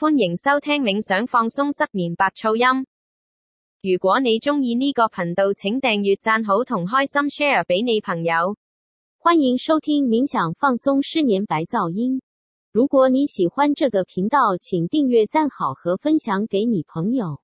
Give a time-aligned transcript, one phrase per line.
[0.00, 2.86] 欢迎收听冥想放松失眠白噪音。
[3.82, 8.56] 如果你中意呢个频道，请订阅赞好同开心 share 俾你朋友。
[9.18, 12.18] 欢迎收听冥想放松失眠白噪音。
[12.72, 17.38] 如果你喜欢这个频道，请订阅赞好和分享给你朋友。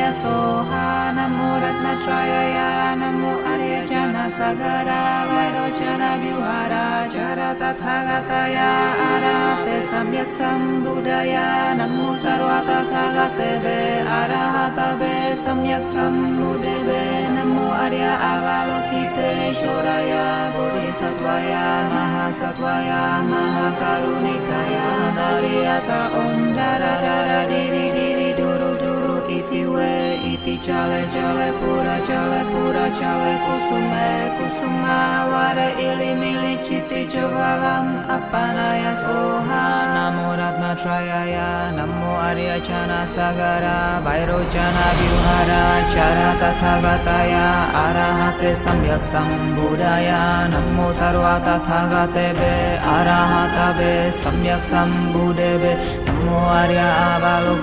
[0.00, 5.00] ya soha namo ratna trayaya namo arya jana sagara
[5.30, 6.91] vairo jana biwara.
[7.02, 17.02] Acara tathagataya arate samyak sambudaya Namo sarva tathagatebe arahatabe samyak sambudebe
[17.34, 24.88] Namo arya avalokite shoraya bodhisattvaya mahasattvaya mahakarunekaya
[25.18, 30.11] Daliyata om dara dara diri diri duru duru itiwe
[30.44, 38.92] Kiti chale chale pura chale pura chale kusume kusuma vara ili mili chiti jovalam apanaya
[39.02, 39.64] soha
[39.94, 45.64] namo ratna trayaya namo arya chana sagara vairo chana vyuhara
[45.94, 47.46] chara tathagataya
[47.84, 57.56] arahate samyak sambudaya namo sarva tathagatebe arahatabe samyak sambudebe Muarya Maha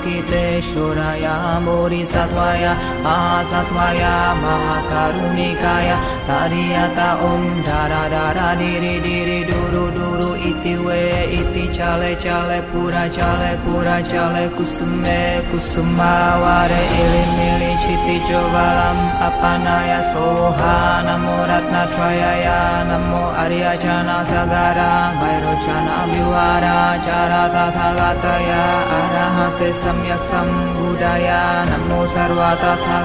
[1.66, 2.74] Bodhisattvaya
[3.06, 5.96] Mahasattvaya Mahakarumikaya
[6.28, 13.58] Tariyata Om Dara Dara Diri Diri Duru Duru Iti We Iti Chale Chale Pura Chale
[13.64, 20.76] Pura Chale Kusume Kusuma Ware Ilim Ili Chiti Jovalam Apanaya Soha
[21.08, 22.60] Namo Ratna Trayaya
[22.90, 24.92] Namo Arya Chana Sadara
[25.22, 28.66] Vairo Chana Viwara Chara Tathagataya या
[29.00, 31.40] अराहते सम्यक् संगूढाया
[31.72, 32.98] नमो सर्वा तथा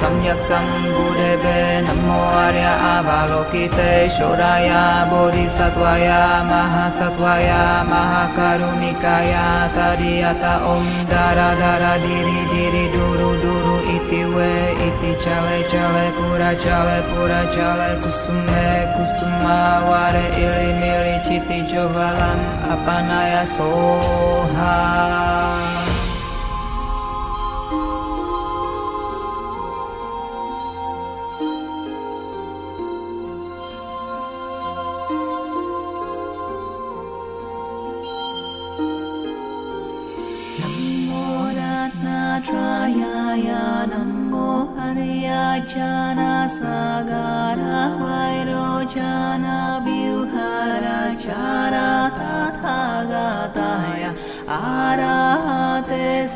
[0.00, 1.54] सम्यक् सङ्गूढे
[1.86, 2.68] नमो आर्य
[4.52, 4.82] आया
[5.12, 6.18] बोरि सगवाया
[6.50, 7.58] महा सद्वाया
[7.92, 9.44] महाकारुणिकाया
[9.78, 10.84] तारियाता ॐ
[11.14, 13.54] धारा दारा डिरि डिरि डूरु डू
[14.06, 14.50] itiwe
[14.86, 19.58] iti chale chale pura chale pura chale kusume kusuma
[19.90, 22.38] ware ili nili chiti jovalam
[22.70, 24.70] apanaya soha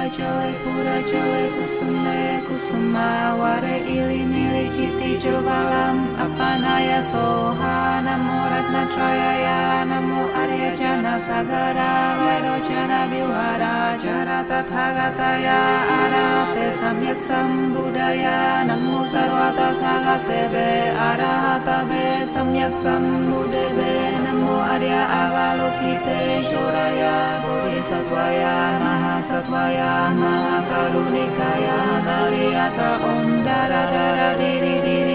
[0.03, 10.25] Purajale, Purajale, Kusume, Kusuma, Ware ili mili kiti jovalam, Apanaya soha, Namo Ratna Trayaya, Namo
[10.43, 21.87] Arya Jana Sagara, jana biwara Jara Tathagataya, Arate Samyak Sambudaya, Namo Sarva Tathagate Be, Arahata
[21.87, 27.13] Be, Samyak Sambudebe, namo arya avalokite shoraya
[27.45, 29.91] bodhisattvaya mahasattvaya
[30.21, 35.12] mahakarunikaya daliyata om dara dara diri diri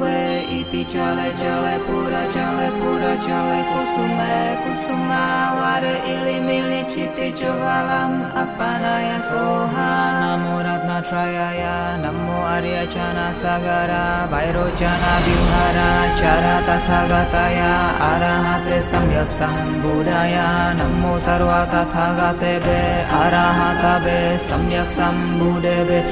[0.00, 0.24] वे
[0.58, 5.22] इति चले चले पूरा चले पूरा चले कुसुमे कुसुमा
[5.58, 8.12] वार इलि मिलि चिति ज्वलम
[8.42, 9.88] अपनाय सोहा
[10.20, 11.62] नमो रत्नत्रयाय
[12.04, 13.92] नमो आर्यचन सगर
[14.32, 15.78] भैरोचन विहर
[16.20, 17.58] चर तथागतय
[18.10, 20.36] अरहते सम्यक् सम्बुधय
[20.80, 22.80] नमो सर्व तथागते बे
[23.22, 24.18] अरहत बे
[24.48, 26.02] सम्यक् सम्बुधे बे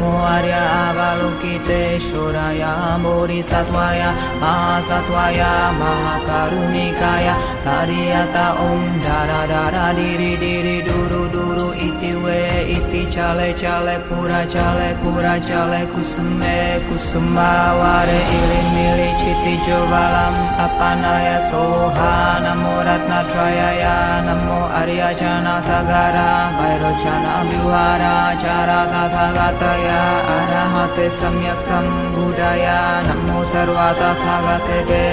[0.00, 2.72] ya, Avalokiteshwaraya
[3.02, 4.10] Bodhisattvaya
[4.40, 5.50] Mahasattvaya
[5.80, 7.34] Mahakarumikaya
[7.64, 11.97] Tariyata Om Dara Dara Diri Diri Duru Duru Iti
[12.28, 16.58] चाले इति चाले चाले पूरा चाले पूरा चाले कुसुमे
[16.88, 20.34] कुसुमा कुसुमावार इलि मिलि चिति जो वालम
[20.64, 22.10] अपनाय सोहा
[22.44, 23.94] नमो रत्ना चाया
[24.28, 26.28] नमो अरिया अर्यचन सगरा
[26.58, 28.12] भैरो वैरोचन विहारा
[28.44, 29.98] चारा तथा गताया
[30.36, 32.76] अरहते सम्यक संबुदाया
[33.08, 33.38] नमो
[34.90, 35.04] बे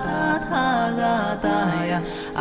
[0.06, 0.64] तथा
[0.98, 1.56] गाता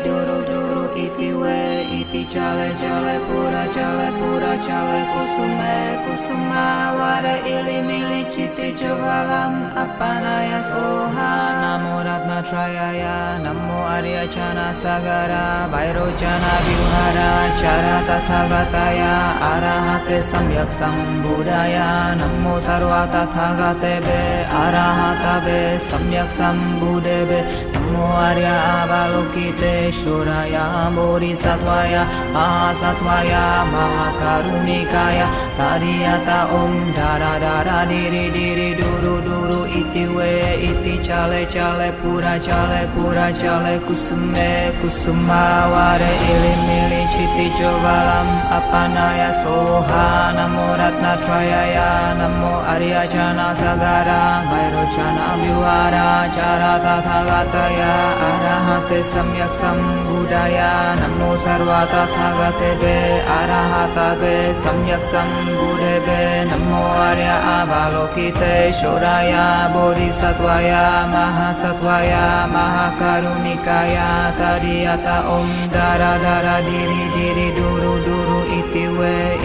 [2.25, 11.31] chale chale pura chale pura chale kusume kusuma Vare ili mili chiti jovalam apanaya soha
[11.61, 13.85] Namo ratna trayaya namo
[14.33, 15.69] chana sagara
[16.17, 29.93] chana vyuhara chara tathagataya Arahate samyak sambudaya Namo sarva tathagatebe Arahatabe samyak sambudebe Muarya Avalokite
[29.95, 30.65] Shuraya
[30.95, 32.03] Bodhisattvaya
[32.35, 35.27] Mahasattvaya Mahakarumikaya
[35.59, 42.83] Tariyata Om Dara Dara Diri Diri Duru Duru Iti We Iti Chale Chale Pura Chale
[42.95, 48.27] Pura Chale Kusume Kusuma Ware Ili Mili Chiti Jovalam
[48.59, 57.95] Apanaya Soha Namo Ratna Trayaya Namo Arya Chana Sagara Vairo Chana Vivara Chara Tathagataya या
[58.27, 60.69] अराहते सम्यक् संगूढाया
[61.01, 62.93] नमो सर्वा तथा गते वे
[63.37, 64.37] आराहा ता वे
[66.51, 67.83] नमो आर्या आवा
[68.79, 70.83] शोराया बोरिसया
[71.15, 74.09] महासवाया महाकरुणिकाया
[74.41, 78.59] तरि यता ॐ धारा धारा धीरि धीरि डूरु we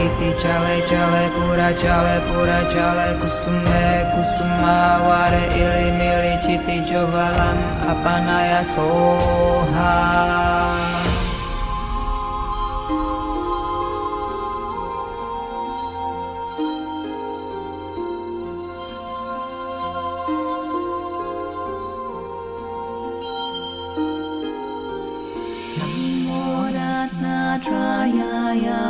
[0.06, 4.78] iti chale chale pura chale pura chale kusume kusuma
[5.08, 7.58] ware ili nili chiti jovalam
[7.92, 10.62] apanaya soha
[27.62, 28.90] Trayaya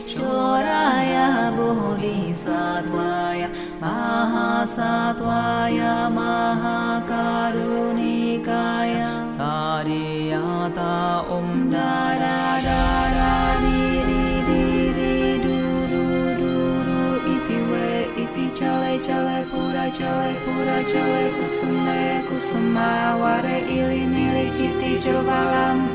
[0.21, 1.15] चोराय
[1.57, 3.41] बुहुली सात्वाय
[3.81, 3.95] मा
[4.75, 5.81] सात्वाय
[6.17, 8.13] माकाय
[8.49, 10.83] कारियाता
[19.97, 25.89] čeleku suneku sama ware ili miliki ti jovalam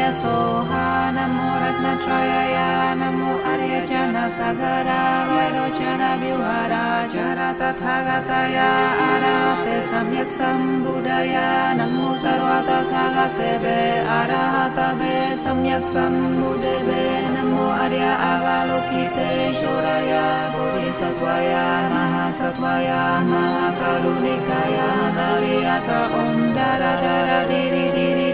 [0.00, 8.72] ya soha namo ratna trayaya namo arya jana sagara vairo jana vivara jara tathagataya
[9.12, 13.80] arate samyak sambudaya namo sarva tathagate ve
[14.16, 17.04] arahata ve samyak sambudeve
[17.36, 20.24] namo arya avalokite shoraya
[20.56, 28.29] bodhisattvaya mahasattvaya maha karunikaya kaliata om oh, dara dara diri diri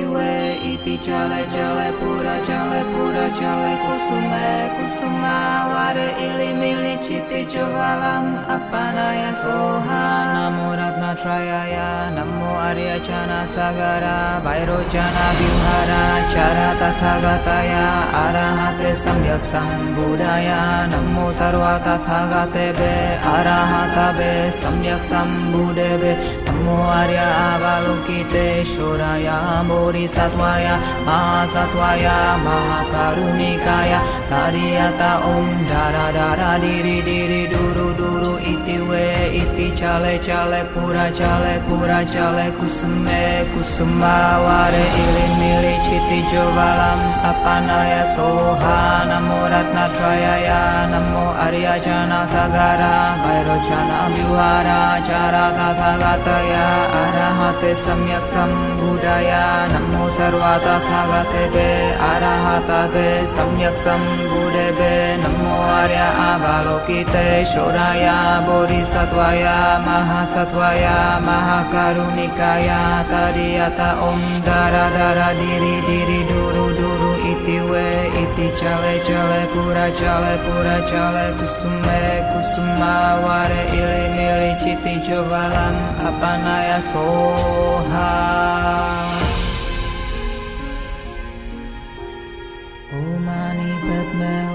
[0.00, 5.38] Hiwe iti chale chale pura chale pura chale kusume kusuma
[5.72, 8.24] ware ili mili chiti jovalam
[8.56, 10.04] apanaya soha
[10.34, 14.40] namo ratna trayaya namo arya chana sagara
[14.92, 17.84] chana vihara chara tathagataya
[18.24, 22.94] arahate samyak sambudaya namo sarva tathagate be
[23.36, 24.30] arahata be
[24.60, 25.92] samyak sambude
[26.66, 29.36] Muarya Avalokiteshwaraya
[29.68, 30.74] Bodhisattvaya
[31.08, 33.98] Mahasattvaya Mahakarunikaya
[34.30, 39.04] Tariyata Om Dara Dara Diri Diri Duru Duru Iti We
[39.40, 47.00] Iti Chale Chale Pura Chale Pura Chale Kusume Kusuma Ware Ili Mili Chiti Jovalam
[47.30, 52.90] Apanaya Soha Namorat या नमो आर्या च न सागारा
[53.24, 56.50] वैरोचना व्युहारा च रागातय
[57.00, 58.50] अरहते सम्यक् सं
[58.80, 59.30] भूजाय
[59.72, 61.68] नमो सर्वा तभागतवे
[62.10, 64.90] अराहता वे सम्यक् संगूढेवे
[65.22, 68.04] नमो आर्या आलोकितै शोराय
[68.50, 69.44] बोरिसद्वय
[69.86, 70.96] महासद्वया
[71.30, 72.80] महाकारुणिकाया
[73.14, 73.48] तारि
[76.90, 76.98] ॐ
[77.44, 77.86] tiwe
[78.22, 82.94] iti chale chale pura chale pura chale kusume kusuma
[83.24, 85.76] ware ili mili chiti chovalam
[86.08, 88.10] apanaya soha
[92.92, 94.49] Om Mani Padme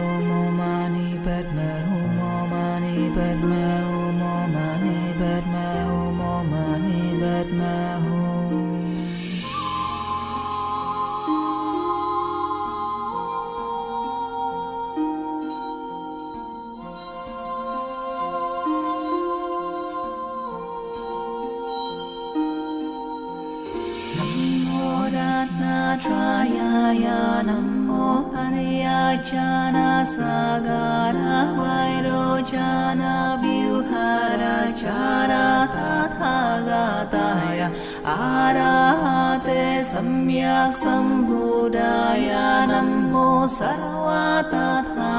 [27.04, 30.32] या नमो हरिया जना सा
[30.66, 36.34] गरो जना विहारा तथा
[36.68, 37.68] गाताया
[38.14, 39.60] आराहा ते
[39.92, 43.28] सम्यक् शम्भुदया नमो
[43.60, 45.12] सर्वगा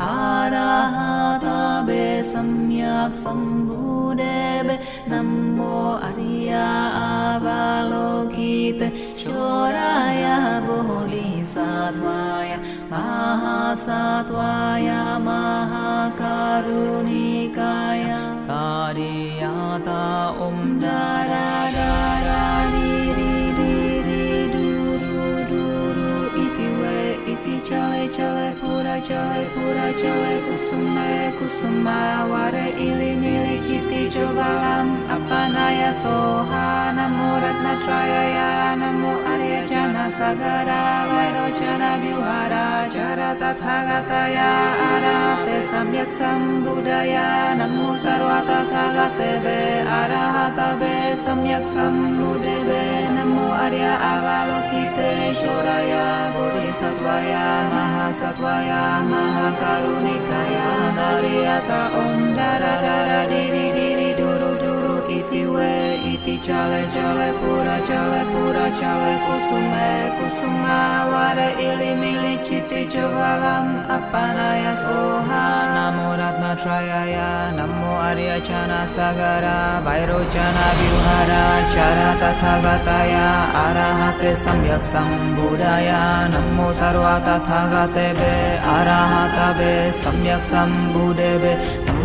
[0.00, 0.12] आ
[0.54, 1.06] राहा
[1.88, 2.00] ते
[2.32, 4.66] सम्यक् शम्भुदेव
[5.12, 5.74] नमो
[6.08, 8.06] अर्यालो
[8.36, 8.80] गीत
[9.26, 10.24] चोराय
[10.66, 12.52] बहुली सात्वाय
[12.90, 13.54] महा
[13.86, 15.00] सात्वाया
[16.20, 19.98] कारेयाता आरीयाता
[20.46, 22.95] उम् दाराणि
[27.68, 31.98] chale chale pura chale pura chale kusume kusuma
[32.30, 38.00] ware ili mili kiti jovalam apanaya soha namo ratna
[38.34, 40.80] ya namo arya jana sagara
[41.12, 42.45] vairojana vyuhara
[42.94, 44.48] चर तथा गतया
[44.86, 47.24] आराहते सम्यक् सम्बुदया
[47.60, 49.58] नमो सर्व तथा गतवे
[49.98, 52.82] अरातवे सम्यक् शम्भुदवे
[53.16, 55.92] नमो अर्य अवालकिते शोरय
[56.36, 58.72] गुलिसत्वया नः सद्वय
[59.10, 60.64] महाकरुणिकया
[61.02, 61.36] दरि
[62.38, 63.95] दर दर दिरि
[65.46, 69.86] Iwe iti chale chale pura chale pura chale kusume
[70.18, 75.44] kusuma ware ili mili chiti javalam apanaya soha
[75.76, 79.78] namo ratna trayaya namo arya chana sagara
[80.34, 83.28] chana vihara chara tathagataya
[83.66, 88.34] arahate samyak sambudaya namo sarva tathagatebe
[88.74, 91.52] arahatabe samyak sambudebe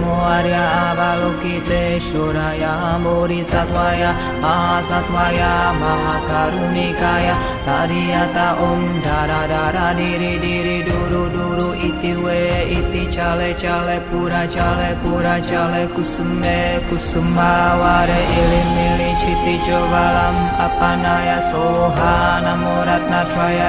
[0.10, 0.68] अर्या
[0.98, 4.12] वालोकिते शोराया मोरी सत्वाया,
[4.52, 7.34] आसात्वाया, महा कारुनिकाया
[7.68, 12.42] तरियता ओम, धरा धरा धरा धरी ूरु इति वै
[12.80, 16.56] इति चालय चालय पुरा चालय पुरा चालय कुसुमे
[16.90, 17.52] कुसुमा
[17.82, 22.14] वार इळि मिलि क्षितिचोबलम् अपानय सोहा
[22.46, 23.62] नमो रत्नत्रय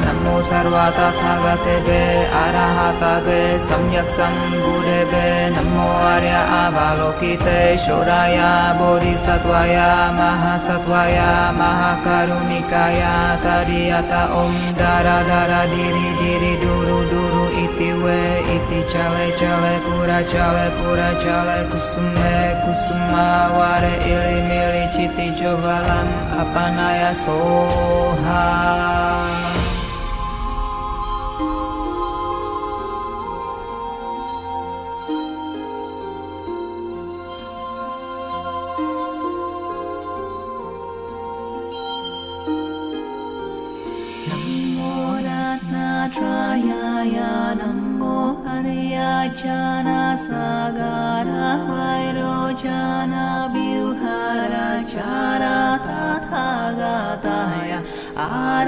[0.07, 2.01] नमो सर्व तथा गत वे
[2.45, 7.59] अरहत वे सम्यक् सम् गुढे नमो आर्या आलोकिते
[7.99, 8.49] गौराया
[8.81, 9.87] बोधिसत्वया
[10.19, 13.15] महासत्वया महाकारुणिकाया
[13.45, 14.13] तरियत
[14.43, 18.21] ॐ दर दर दिरि दिरि दुरु दुरु इति वे
[18.57, 22.35] इति चले चले पुरा चले पुरा चले कुसुमे
[22.67, 23.27] कुसुमा
[23.57, 26.15] वारे इलि मिलि चिति जोवलम्
[26.45, 28.45] अपनय सोहा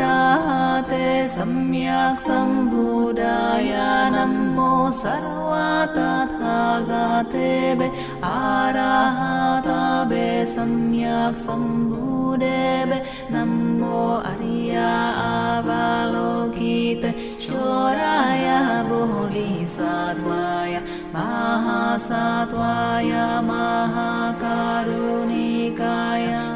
[0.00, 3.72] ते सम्यक् सम्बुदाय
[4.14, 7.48] नमो सर्वातथागाते
[7.80, 7.88] वे
[8.28, 12.98] आराहतावे सम्यक् सम्बुदेवे
[13.36, 14.90] नमो अर्या
[15.36, 17.02] अवलोकित
[17.46, 18.48] शोराय
[18.90, 20.74] बोधिसात्वाय
[21.14, 23.12] महासात्वाय
[23.52, 26.49] महाकारुणिकाय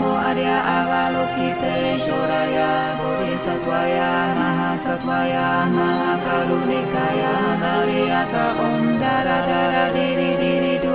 [0.00, 1.72] अर्या अवालो किते
[2.04, 2.68] शरया
[3.00, 5.44] बोरी सत्वाया माहा सत्वाया
[5.76, 7.34] माहा करुनिकाया
[7.72, 9.38] अलिया का ओूंदारा
[9.96, 10.91] दिरि दिरि दूंदारा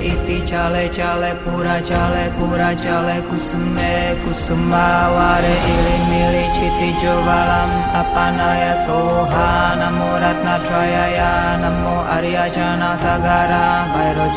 [0.06, 3.92] इति चाले चाले पूरा चाले पूरा चाले कुसुमे
[4.24, 9.46] कुसुम्बावारे इलि मिलि चिति जोवालम अपनाय सोहा
[9.82, 11.20] नमो रत्नत्रयाय
[11.64, 13.66] नमो अर्याचना सगरा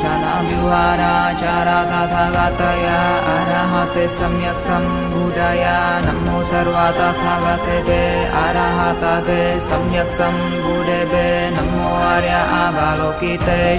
[0.01, 2.99] चना विहारा चारा तथा गतया
[3.35, 5.65] अरहते सम्यक् सम्बुदय
[6.07, 8.01] नमो सर्वतथा गते
[8.45, 13.37] अरहतवे सम्यक् सम्बुदेवे नमो आर्य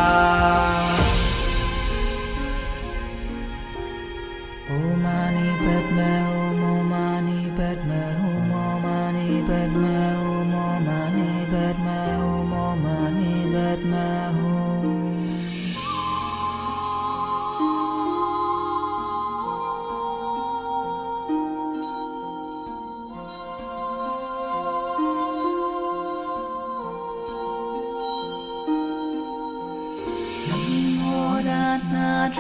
[4.71, 6.34] Om Mani Padme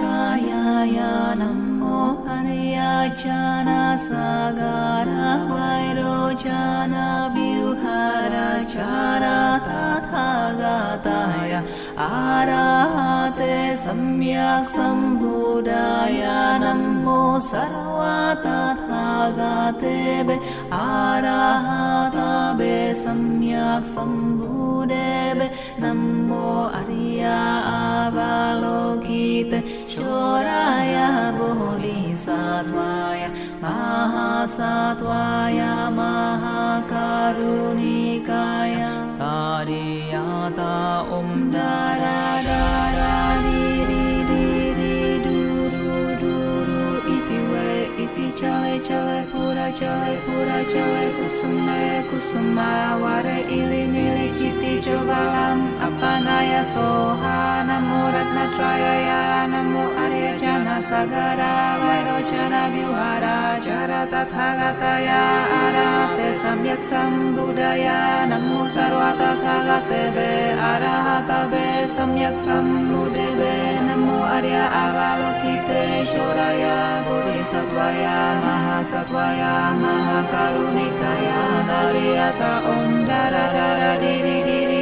[0.02, 4.26] याया नमो हर्या च न सा
[4.58, 5.06] गो
[6.42, 8.34] जना विहार
[8.74, 8.76] च
[9.66, 10.26] तथा
[10.58, 11.60] गाताया
[12.04, 13.54] आराते
[13.84, 16.20] सम्यक् शम्भुदाय
[16.64, 19.06] नमो सर्वथा
[19.38, 19.96] गाते
[20.28, 21.82] वराहा
[22.58, 25.38] ते सम्यक् शम्भुदेब
[25.86, 26.46] नमो
[26.82, 28.76] अर्यालो
[29.06, 29.52] गीत
[29.94, 30.96] चोराय
[31.38, 33.22] बोली सात्वाय
[33.62, 34.26] महा
[34.56, 35.60] सात्वाय
[35.98, 38.74] महाकारुणिकाय
[39.22, 40.72] कारियाता
[41.18, 42.54] ऊं तारा
[49.64, 58.10] pura jale pura jale kusume kusuma ware ili nili kiti jovalam apanaya soha namo
[59.04, 59.93] ya namo
[61.14, 65.06] गरा वरोचन विहारा तथा गतय
[65.58, 67.96] अरहते सम्यक् शम्भुदया
[68.30, 69.54] नमो सर्व तथा
[71.96, 73.54] सम्यक् शम्भुदवे
[73.88, 76.64] नमो अर्य अवालोकिते शुरय
[77.08, 78.06] गुरुसद्वय
[78.46, 79.52] महासद्वया
[79.84, 81.40] महाकरुणिकया
[81.72, 82.42] दरि यत
[82.74, 84.73] औं दर दरीरि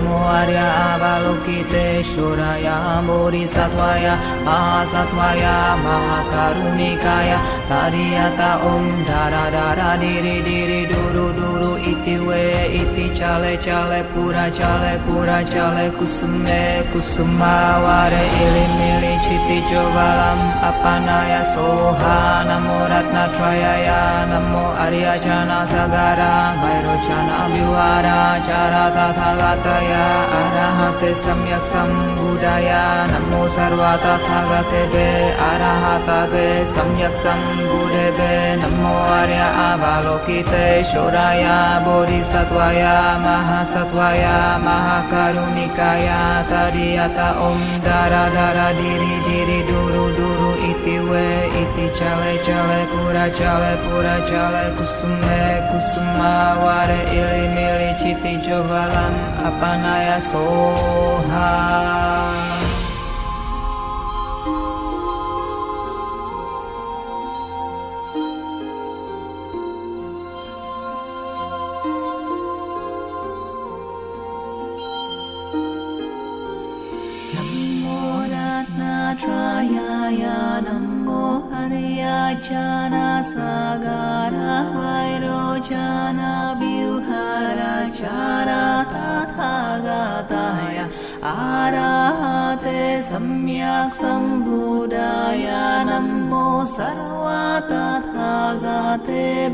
[0.05, 0.65] Muarya
[0.97, 4.13] Avalokiteshwaraya Bodhisattvaya
[4.47, 7.37] Mahasattvaya Mahakarumikaya
[7.69, 12.41] Tariyata Om Dara Dara Diri Diri Duru Duru Iti We
[12.81, 22.41] Iti Chale Chale Pura Chale Pura Chale Kusume Kusumaware Ilim Ili Chiti Jovalam Apanaya Soha
[22.49, 30.07] Namo Ratna Trayaya Namo Arya Chana Sagara Vairocana Vyuhara Chara Tathagataya या
[30.41, 32.79] अराहते सम्यक् सङ्गूराया
[33.13, 34.15] नमो सर्वा ता
[36.75, 38.07] सम्यक् सङ्गूरे
[38.61, 41.55] नमो आर्य आकिते शोराया
[41.87, 42.93] बोरि महाकरुणिकाया
[43.27, 44.33] महा सत्वाया
[44.67, 46.19] महाकारुणिकाया
[46.51, 51.25] तारियाता ॐ धारा दारा ढेरि ढिरि डूरु दूरू Iti we,
[51.65, 55.41] iti chale chale pura chale pura chale kusume
[55.73, 61.49] kusuma ware ili nili chiti jovalam apanaya soha
[91.21, 95.45] आराहते सम्यक् शम्भुदाय
[95.89, 98.31] नमो सर्वा तथा
[98.65, 99.53] गातेब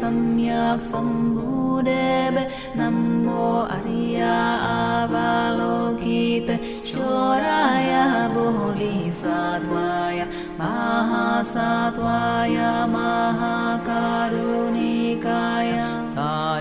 [0.00, 2.36] सम्यक् शम्भुदेव
[2.80, 4.36] नमो अर्या
[4.76, 6.48] आवलोकित
[6.92, 7.90] शोराय
[8.36, 10.20] बोलि सात्वाय
[10.60, 12.56] महासात्वाय
[12.98, 15.72] महाकारुणिकाय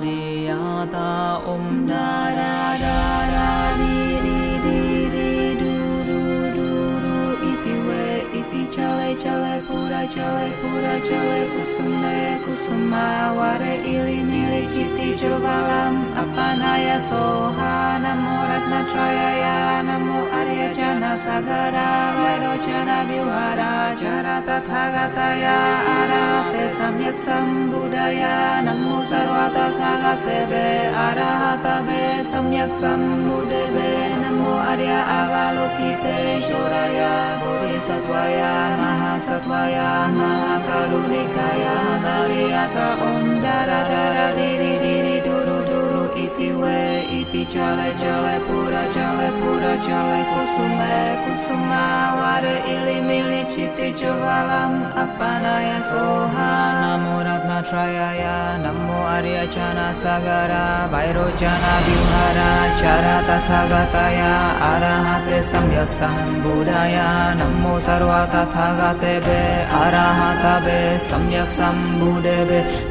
[0.01, 2.30] Maria ta Om Dai
[10.11, 10.67] Čelepu
[11.07, 22.11] čeleku sumeku sumaware ili milikiti jovalam apanaya soha namo ratna trayaya namo arya jana sagara
[22.59, 35.07] jana vihara jara tathagataya arate samyak sambudaya namo sarva tathagatebe arahatabe samyak sambudebe namo arya
[35.07, 47.00] avalokite shuraya bodhisattvaya mahasattvaya Mahakarunikaya Karunikaya Kaliata Om Dara Dara Diri Diri Duru Duru Itiwe
[47.45, 55.81] chale chale pura chale pura chale kusume kusuma ware ili mili chiti chovalam apana ya
[55.81, 56.51] soha
[56.81, 60.89] namo ratna trayaya namo arya chana sagara
[61.39, 64.33] chana vihara chara tathagataya
[64.73, 72.90] arahate samyak sambudaya namo sarva tathagatebe arahatabe samyak sambudebe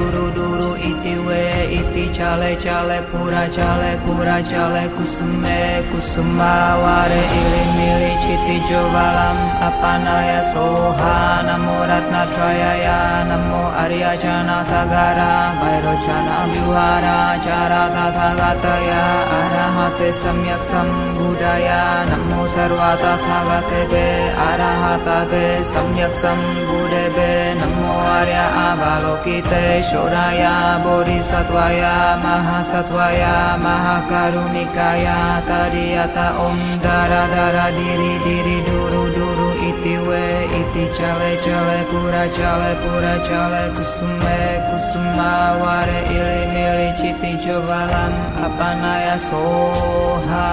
[0.35, 1.43] duru iti we
[1.79, 5.59] iti chale chale pura chale pura chale kusume
[5.91, 11.15] kusuma ware ili mili chiti jovalam apanaya soha
[11.47, 19.01] namo ratna trayaya namo arya chana sagara bhairo chana vihara chara tathagataya
[19.39, 24.07] arahate samyak sambudaya namo sarva tathagatebe
[24.49, 37.71] arahatabe samyak sambudebe namo arya avalokite shora Brahmaya Bodhisattvaya Mahasattvaya Mahakarunikaya Tadiyata Om Dara Dara
[37.73, 45.57] Diri Diri Duru Duru Iti We Iti Chale Chale Pura Chale Pura Chale Kusume Kusuma
[45.57, 48.13] Ware Ili Nili Chiti Jovalam
[48.45, 50.47] Apanaya Soha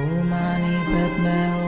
[0.00, 1.67] Om Mani Padme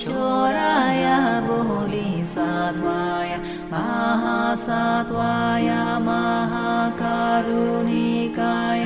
[0.00, 3.32] श्वोरायः बोलि सात्वाय
[3.72, 3.86] मा
[4.64, 8.84] सात्वाया माहाणिकाय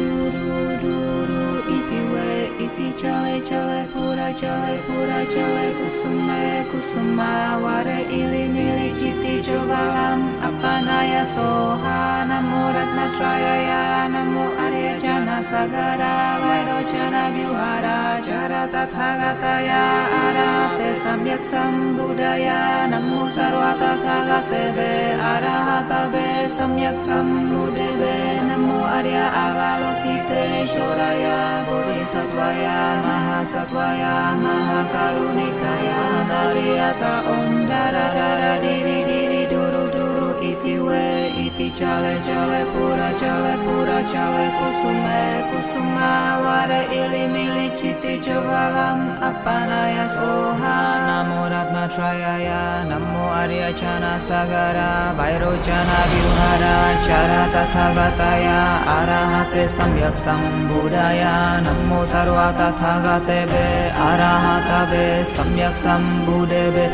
[1.78, 2.14] इति व
[2.66, 3.82] इति चलय चलय
[4.40, 14.08] Jale Pura Jale Kusume Kusuma Ware Ili Mili Kiti Jovalam Apanaya Soha Namo Ratna Trayaya
[14.10, 23.72] namu Arya Jana Sagara Vairo Jana Vyuhara Jara Tathagataya Arate Samyak Sambudaya Namo Sarva
[25.28, 38.52] arahata sam Samyak Sambudebe Namo Arya Avalokite Shoraya Bodhisattvaya Mahasattvaya mahakarunikaya Tariata Om Dara Dara
[38.62, 41.21] Diri Diri Duru Duru Itiwe
[41.62, 50.06] ti chale chale pura chale pura chale kusume kusuma vare ili mili chiti jovalam apanaya
[50.14, 55.14] soha namo ratna trayaya namo arya chana sagara
[55.66, 58.58] chana viruhara chara tathagataya
[58.98, 61.34] arahate samyak sambudaya
[61.66, 63.66] namo sarva tathagatebe
[64.08, 65.04] arahatabe
[65.36, 66.84] samyak sambudebe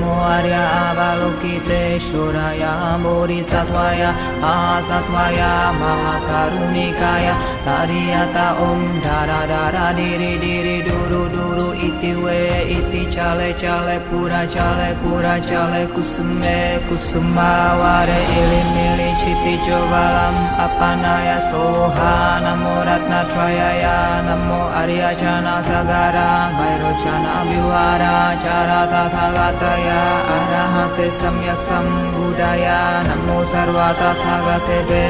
[0.00, 4.10] Muarya Avalokiteshwaraya Bodhisattvaya
[4.42, 5.50] Asattvaya
[5.82, 7.34] Mahakarunikaya
[7.66, 14.90] Tariyata Om Dara Dara Diri Diri Duru Duru Iti We Iti Chale Chale Pura Chale
[15.02, 25.14] Pura Chale Kusume Kusumaware Ilim Ili Chiti Jovalam Apanaya Soha Namo Ratna Trayaya Namo Arya
[25.14, 30.02] Chana Sagara Vairocana Vivara Chara Tathagataya या
[30.34, 32.76] अराहते सम्यक् संगूढया
[33.08, 35.04] नमो सर्वा तथा गते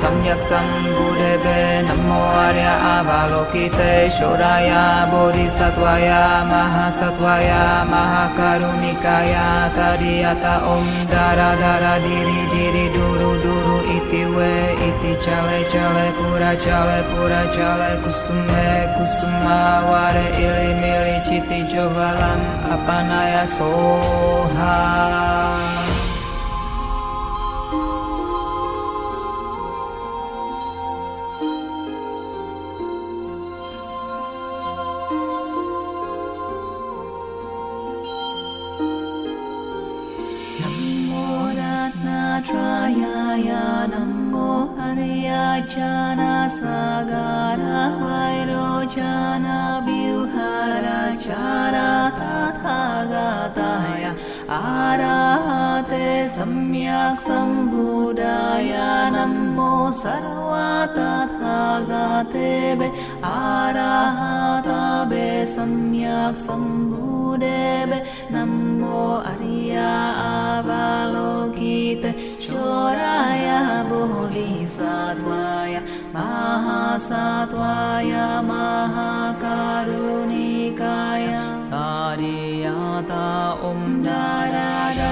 [0.00, 1.56] सम्यक् संगूढवे
[1.88, 7.60] नमो आर्य आकिते शोराया बोरिसद्वया महासद्वया
[7.92, 9.44] महाकारुणिकाया
[9.78, 12.36] तरि यता ऊं दारा दारा ढिरि
[12.94, 13.74] दुरु डूरु ढूरु
[14.34, 18.66] ue iti chale chale pura chale pura chale kusume
[18.98, 22.40] kusuma ware ili mili chiti jovalam
[22.74, 24.74] apanaya soha.
[45.64, 51.88] जाना सागारो जाना विहारा
[52.20, 52.80] तथा
[53.12, 54.10] गाताया
[54.56, 59.70] आराहते सम्यक् सम्भुराया नमो
[60.04, 60.96] सर्वत
[61.40, 61.56] था
[61.88, 62.88] गाते वे
[63.24, 63.26] आ
[65.56, 66.44] सम्यक्
[68.32, 68.98] नमो
[69.32, 69.90] अर्या
[70.28, 72.04] आवालो गीत
[72.44, 73.46] शोराय
[73.90, 74.92] बहुलि सा
[76.64, 77.28] महासा
[78.50, 81.26] महाकारुणिकाय
[81.74, 83.22] तारियाता
[83.70, 85.10] ॐ Dara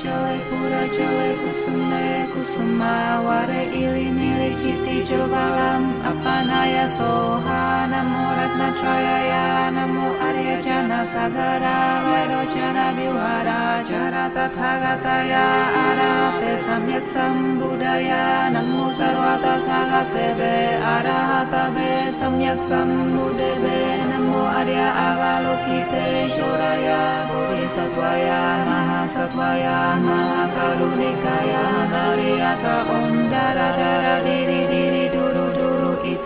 [0.00, 0.12] pura
[0.50, 10.60] Purajale, Kusume, Kusuma, Ware Ili, Mili, Kiti, Jovalam, Apanaya, Soha, Namo Ratna, Trayaya, Namo Arya,
[10.62, 15.44] Jana, Sagara, Vairojana, Vihara, Jara, Tathagataya,
[15.86, 23.95] Arate, Samyak, Sambudaya, Namo Sarva, Tathagatebe, Arahatebe, Samyak, Sambudebe,
[24.26, 26.98] namo arya avalokite shoraya
[27.30, 35.05] bodhisattvaya mahasattvaya mahakarunikaya kaliyata om dara dara diri diri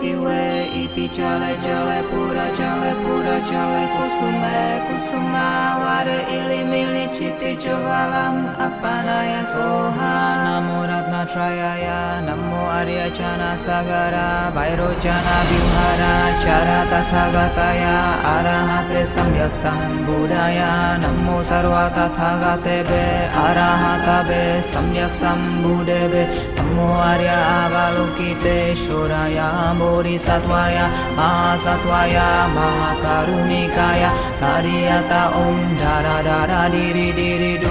[0.01, 0.41] तिवे
[0.83, 5.49] इति चल चल पुर चल पुर चल कुसुमे कुसुमा
[5.81, 10.13] वर इलि मिलि चिति ज्वलम् अपनय सोहा
[10.45, 11.85] नमो रत्नत्रयाय
[12.27, 14.15] नमो अर्यचन सगर
[14.57, 16.01] वैरोचन विहर
[16.45, 17.95] चर तथा गतया
[18.33, 20.59] अरहते सम्यक् सम्बुधय
[21.05, 23.03] नमो सर्व तथा गतेभे
[23.45, 24.41] अरहतवे
[24.73, 26.25] सम्यक् सम्बुधेभे
[26.75, 27.91] मोवा
[28.81, 29.47] शोराया
[29.79, 30.85] बोरि सत्वया
[31.23, 31.29] आ
[31.65, 32.67] सत्वाया मा
[33.03, 37.70] कारुणीकाया दरा दरा दारा दारा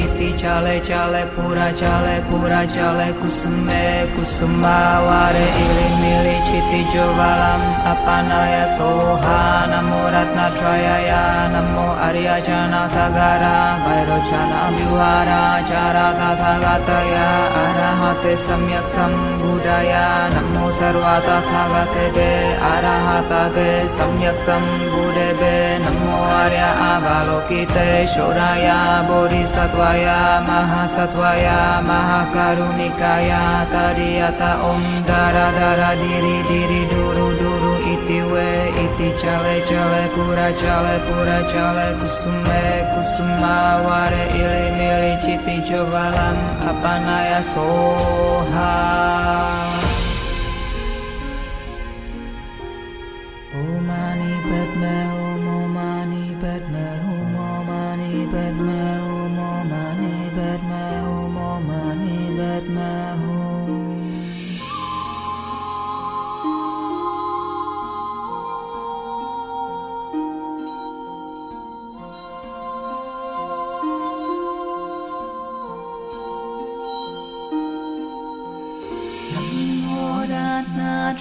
[0.00, 3.82] इति चाले चाले पूरा चाले पूरा चाले कुसुमे
[4.14, 9.40] कुसुमावार इलि मिलि चिति ज्वालम् अपनाय सोहा
[9.72, 11.10] नमो रत्नत्रयाय
[11.54, 17.28] नमो अर्यचन सगरा वैरोचन विहारा चारा तथा गतया
[17.64, 19.92] अरहते सम्यक् सम्बुडय
[20.36, 22.30] नमो सर्वतथा गते
[22.72, 25.52] अरहतवे सम्यक् सम्बुडे
[25.84, 28.66] नमो आर्य आवलोकिते शोराय
[29.12, 30.16] बोधिसत्व त्वया
[30.46, 33.40] मः सत्वया मः करुणिकया
[33.72, 38.46] तरियत ॐ दर दर दिरि दिरि दुरु दुरु इति वे
[38.84, 42.62] इति चले चले पुरा चले पुरा चले कुसुमे
[42.94, 43.54] कुसुमा
[43.86, 46.42] वारे इलि मिलि चिति चोबलम्
[46.76, 48.70] अपनय सोहा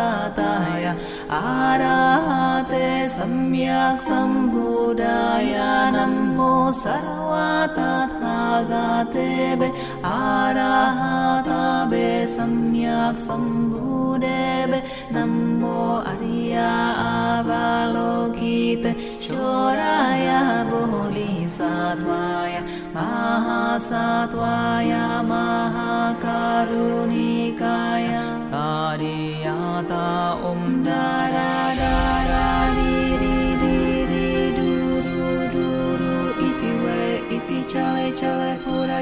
[0.00, 0.86] आराधाय
[1.38, 5.52] आराहते सम्यक् सम्भूडाय
[5.96, 9.68] नमो सर्वाताथागातेभे
[10.10, 14.80] आराहताभे सम्यक् सम्भूदेभे
[15.16, 15.76] नमो
[16.12, 16.70] अर्या
[17.20, 18.92] आवालोकिते
[19.26, 20.28] शोराय
[20.72, 22.56] बोली सात्वाय
[22.96, 24.92] महासात्वाय
[25.32, 28.08] महाकारुणिकाय
[28.52, 32.89] उं नाराणि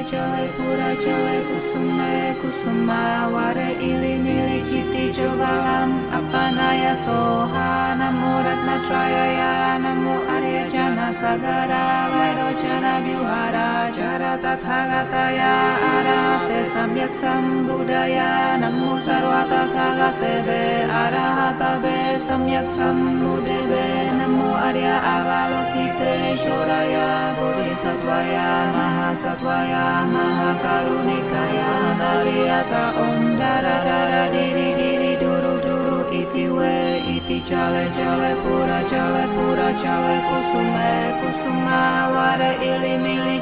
[0.03, 9.79] jale pura jale kusume kusuma ware ili mili kiti jovalam apanaya soha namo ratna trayaya
[9.83, 11.83] namo arya jana sagara
[12.15, 15.53] vairo jana biwara jara tathagataya
[15.97, 20.61] arate samyak sambudaya namo sarva tathagatebe
[20.93, 23.98] arahatabe samyak sambudebe
[24.69, 37.01] Arya Avalokiteshwaraya Bodhisattvaya Mahasattvaya Mahakarunikaya Daliyata Om Dara Dara Diri Diri Duru Duru Itiwe
[37.45, 43.39] Chale chale pura, chale pura, chale kusume, kusuma vare ili mili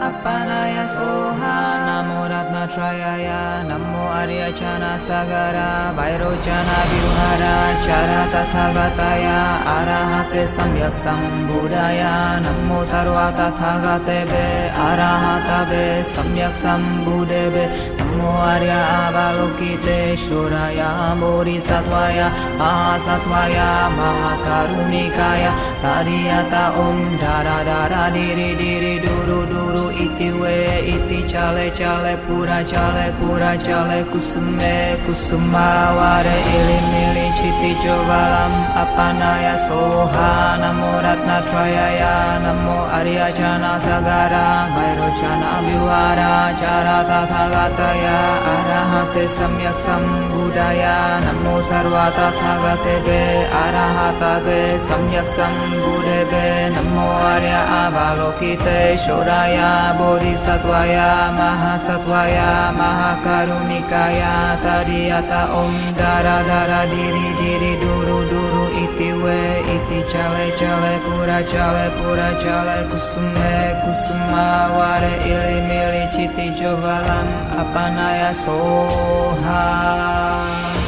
[0.00, 10.48] apanaya soha, namo ratna trayaya, namo arya chana sagara, vairo chana vihara, chara tathagataya, arahate
[10.48, 20.90] samyak sambudaya, namo sarva tathagatebe, arahatebe, samyak sambudebe, Muarya Avalokiteshwaraya
[21.20, 22.26] Bodhisattvaya
[22.60, 25.52] Mahasattvaya Mahakarumikaya
[25.82, 33.52] Tadiyata Om Dara Dara Diri Diri Duru Duru Iti Iti Chale Chale Pura Chale Pura
[33.56, 38.52] Chale Kusume Kusumaware Ili Mili Chiti Jovalam
[38.82, 41.76] Apanaya Soha Namora टय
[42.42, 44.44] नमो अर्याचना सागारा
[44.76, 48.04] मयरोचना विवारा चारा तथा गतय
[48.52, 50.08] अरहते सम्यक् सम्
[51.26, 53.20] नमो सर्व तथा गतवे
[53.60, 54.58] अरहतापे
[54.88, 56.44] सम्यक् सम् गुढवे
[56.76, 59.70] नमो अर्या आरोकिते शोराया
[60.00, 61.08] बोरिसद्वया
[61.40, 62.48] महासत्वया
[62.80, 64.32] महाकारुणिकाया
[64.64, 68.57] तरि यत ॐ धरा धरा धीरि धीरि डूरु दूरु
[68.88, 69.40] iti we
[69.76, 74.46] iti chale chale pura chale pura chale kusume kusuma
[74.78, 77.28] ware ili mili chiti jovalam
[77.60, 80.87] apanaya soha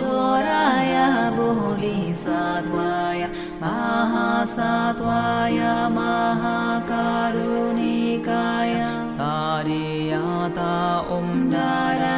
[0.00, 3.28] आप्राया बुली साथ्वाया,
[3.62, 6.56] माहा साथ्वाया, माहा
[6.90, 8.86] कारुनी काया,
[9.30, 10.70] अरियाता
[11.18, 12.17] ओम्धाराःा,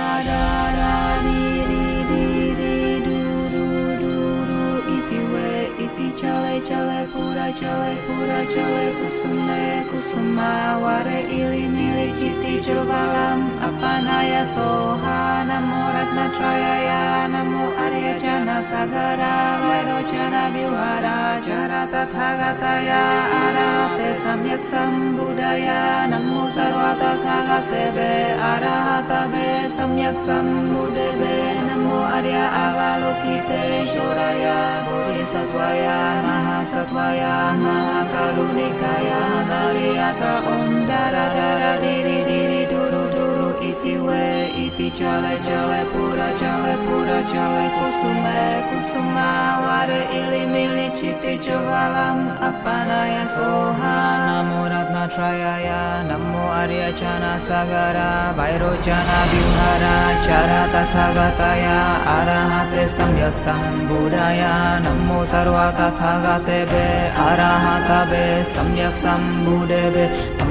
[8.50, 18.18] čele kusné kusuma ware ili mili citi jovalam Apanaya soha Namo ratna ya namu arya
[18.18, 19.62] jana sagara
[20.12, 23.02] jana biwara Jara tathagataya
[23.46, 28.12] Arate samyak sambudaya Namo sarva tathagate be
[28.50, 31.34] Arahata be samyak be
[31.70, 37.34] Namo arya avalokite Shuraya Bodhisattvaya Mahasattvaya
[37.64, 42.59] Mahakaru unikaya kaliata om dara dara diri diri
[44.00, 52.36] anywhere iti chale chale pura chale pura chale kusume kusuma ware ili mili chiti chovalam
[52.40, 59.96] apana ya soha namo ratna trayaya namo arya chana sagara vairo chana vihara
[60.26, 61.78] chara tathagataya
[62.18, 66.88] arahate samyak sambudaya namo sarva tathagate be
[67.28, 70.04] arahata be samyak sambude be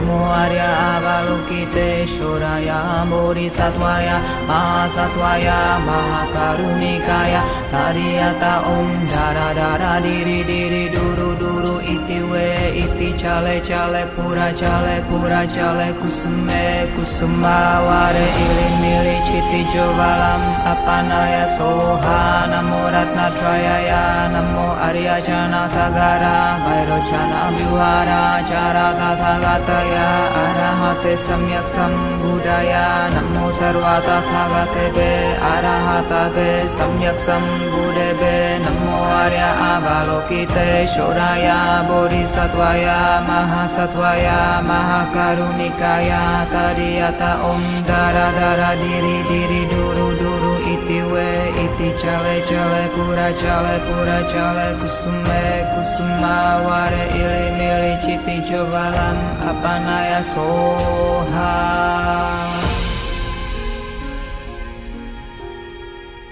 [0.08, 11.79] baluki suraya Muarya Avalokiteshwaraya Bodhisattvaya Mahasattvaya Mahakarunikaya Tariyata Om Dara Dara Diri Diri Duru Duru
[11.96, 12.46] itiwe
[12.86, 16.62] iti chale chale pura chale pura chale kusume
[16.96, 26.38] kusuma ware ili nili chiti jovalam apanaya soha namo ratna trayaya namo arya chana sagara
[26.66, 30.08] vairocana vihara chara tatha gataya
[30.44, 32.88] arahate samyak sambudaya
[33.18, 35.12] namo sarva tatha gatebe
[35.54, 38.36] arahatabe samyak sambudebe
[38.68, 38.92] namo
[39.24, 42.96] arya avalokite shoraya बोधिसत्त्वया
[43.28, 44.38] महासत्त्वया
[44.70, 46.22] महाकारुणिकाया
[46.54, 51.28] तरियत ॐ दर दर दिरि दिरि दुरु दुरु इति वे
[51.66, 55.44] इति चले चले पुरा चले पुरा चले कुसुमे
[55.76, 59.24] कुसुमावर इलि मिलि चिति चोबलम्
[59.54, 61.54] अपनय Soha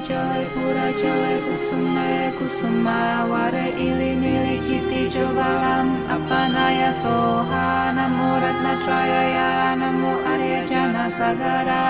[0.07, 5.87] jale pura jale kusume kusuma ware ili milikiti jovalam
[6.81, 11.81] ya soha namo ratna trayaya namo arya jana sagara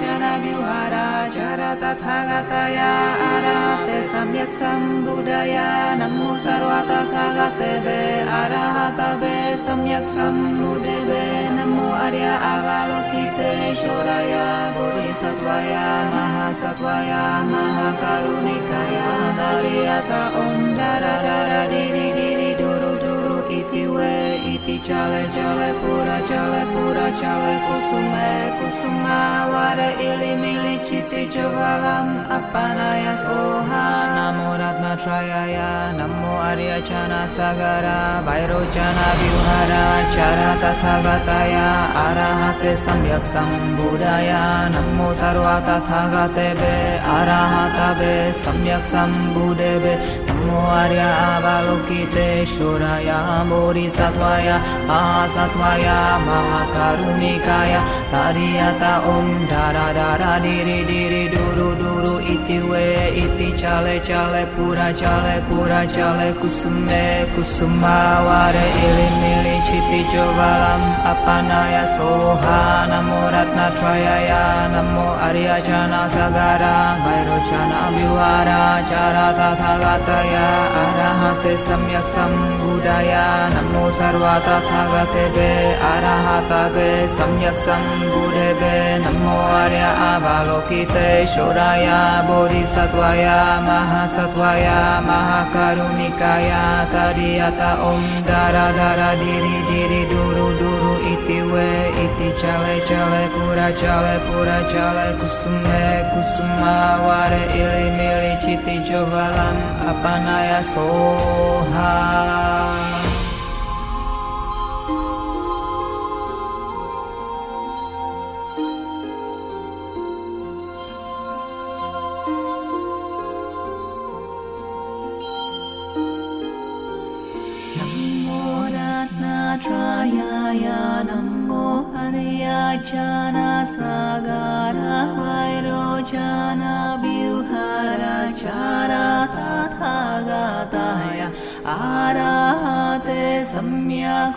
[0.00, 1.03] jana biwara.
[1.24, 14.76] Acara tathagataya arate samyak sambudaya Namo sarva tathagatebe arahatabe samyak samnudebe Namo arya avalokite shoraya
[14.76, 24.33] bodhisattvaya mahasattvaya mahakarunekaya Dariyata om dara dara diri diri duru duru itiwe
[24.64, 33.12] Ti chale chale pura chale pura chale kusume kusuma vare ili mili chiti jovalam apanaya
[33.12, 33.84] soha
[34.16, 38.24] namo ratna trayaya namo arya chana sagara
[38.72, 39.84] chana vihara
[40.16, 41.68] chara tathagataya
[42.06, 51.08] arahate samyak sambudaya namo sarva tathagate be tathagatebe be samyak sambudebe Muarya
[51.40, 53.18] Avalokiteshwaraya
[53.48, 54.56] Bodhisattvaya
[54.88, 57.80] Mahasattvaya Mahakarumikaya
[58.12, 62.88] Tariyata Om Dara Dara Diri Diri Duru Duru Iti We
[63.24, 70.82] Iti Chale Chale Pura Chale Pura Chale Kusume Kusuma Ware Ili Mili Chiti Jovalam
[71.12, 80.68] Apanaya Soha Namo Ratna Trayaya Namo Arya Chana Sagara Vairo Chana Vivara Chara Tathagataya Buddhaya
[80.82, 94.98] Arahate Samyak Sambuddhaya Namo Sarvata Arahata Arahatabe Samyak Sambuddhebe Namo Arya Avalokite Shoraya Bodhisattvaya Mahasattvaya
[95.06, 101.70] Mahakarunikaya Tadiyata Om Dara Dara Diri Diri Duru Duru Iti We
[102.10, 109.84] Iti Chale Chale Pura Chale Pura Chale Kusume Kusuma Ware Ili Mili Chiti Jovalam
[110.26, 112.83] न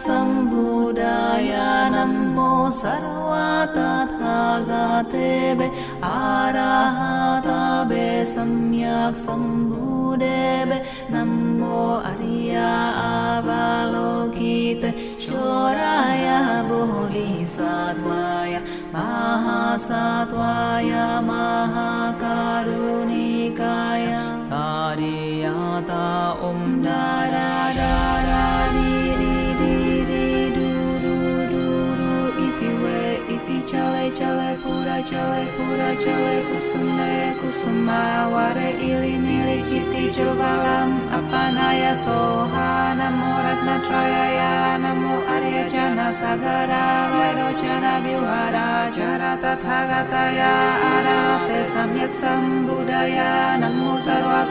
[0.04, 1.52] शम्भुदाय
[1.96, 2.52] नमो
[2.82, 3.46] सर्वा
[3.78, 4.34] तथा
[8.34, 10.80] सम्यक् शम्भुदेवे
[11.14, 11.78] नमो
[12.12, 12.72] अर्या
[13.10, 14.84] आवालोकीत
[15.26, 16.26] शोराय
[16.72, 18.58] बहुलि सात्वाय
[18.96, 19.48] माः
[19.88, 20.92] सात्वाय
[21.30, 21.44] मा
[38.34, 41.00] ware ili milikiti jovalam
[41.56, 52.14] naya soha namo ratna trayaya namo arya jana sagara vairojana biwara jara tathagataya arate samyak
[52.14, 54.46] sambudaya namo sarva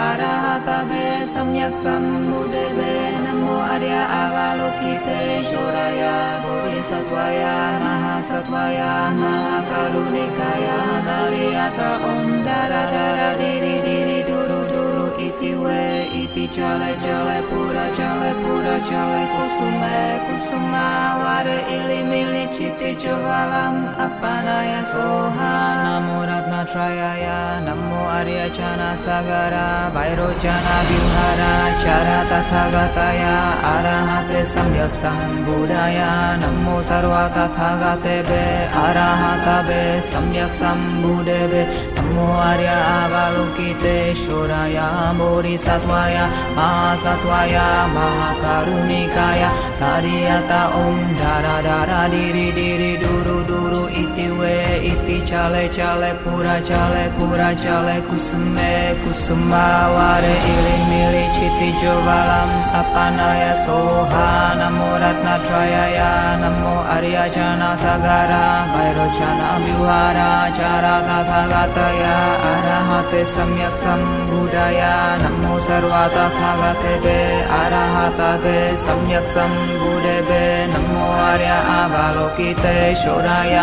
[0.00, 7.50] arahata be samyak sambudebe namo arya avaloki श्वराया गोलिसद्वाया
[7.84, 8.88] महासद्वाया
[9.20, 15.93] महाकारुलिकायालि अतः औं दरा दर धीरे धीरि दूरु दूरु इति वै
[16.34, 24.58] Ti chale chale pura chale pura chale kusume kusuma ware ili mili chiti chovalam apana
[24.72, 25.54] ya soha
[25.84, 33.36] Namo ratna trayaya Namo arya chana sagara Vairo chana vihara Chara tathagataya
[33.74, 38.42] Arahate samyak sambudaya Namo sarva tathagatebe
[38.84, 41.70] Arahatabe samyak sambudebe
[42.12, 53.23] baluki suraya maha Muarya Avalokiteshwaraya Bodhisattvaya Mahasattvaya Mahakarumikaya Tadiyata Om Dara Dara Diri Diri Duru
[53.64, 54.54] गुरु इति वे
[54.92, 64.26] इति चाले चाले पूरा चाले पूरा चाले कुसुमे कुसुमावार इलि मिलि चिति ज्वालम् अपनाय सोहा
[64.60, 65.98] नमो रत्नत्रयाय
[66.42, 68.42] नमो अर्यचन सगरा
[68.74, 70.28] भैरोचन विहारा
[70.60, 72.12] चारा तथा गातया
[72.50, 74.82] अरहते सम्यक् सम्बुदय
[75.24, 77.18] नमो सर्वतः गतेबे
[77.64, 80.44] सम्यक सम्यक् सम्बुदेबे
[80.74, 83.53] नमो आर्य आवलोकिते शोराय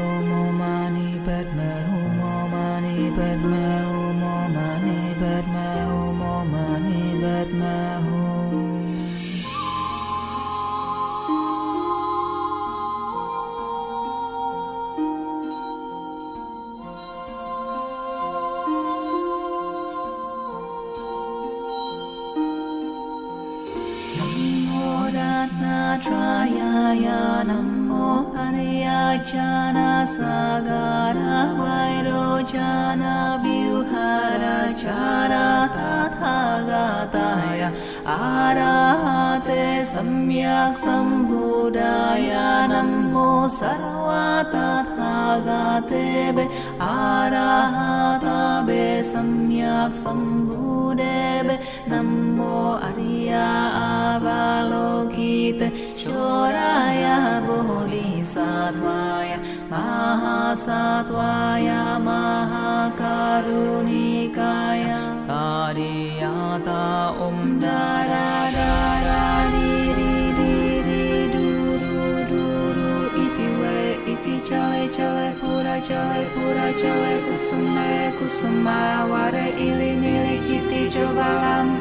[26.98, 30.26] या नमो हरिया च न सा
[30.66, 33.38] गरो जाना
[35.74, 36.34] तथा
[36.68, 37.68] गा तया
[38.14, 39.62] आराते
[39.92, 43.28] सम्यक् शम्भुदाया नमो
[43.60, 44.08] सर्व
[44.54, 45.14] तथा
[45.46, 46.04] गाते
[46.82, 48.84] वराहाबे
[49.14, 51.16] सम्यक् शम्भुदे
[51.90, 52.54] नमो
[52.88, 53.46] अर्या
[53.78, 55.62] आवालो गीत
[56.02, 57.04] शोराय
[57.46, 59.32] बुहुलि सात्वाय
[59.72, 59.82] मा
[60.66, 64.82] सात्वाया माहाकारुणिकाय
[65.40, 66.80] आर्याता
[67.64, 68.24] दारा
[68.56, 69.79] दाराणि
[75.70, 81.78] pura jale pura jale kusume kusuma ware ili miliki tijo balam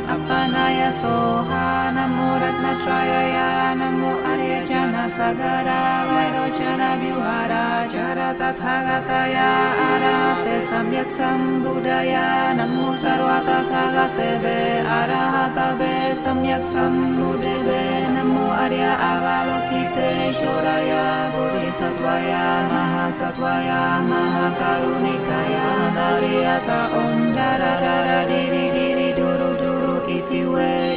[0.80, 9.50] ya soha namo ratna trayaya namo arya jana sagara vairo jana biwara jara tathagataya
[9.94, 14.58] arate samyak sambudaya namo sarva tathagatebe
[14.98, 17.84] arahatabe samyak sambudebe
[18.14, 23.79] namo arya avalokite shoraya bodhisattvaya mahasattvaya
[24.10, 30.89] Mahakarunikaya Kaliata Om Dara Dara Diri Diri Duru Duru Itiwe